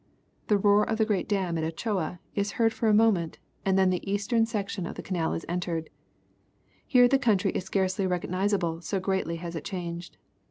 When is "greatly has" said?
8.99-9.55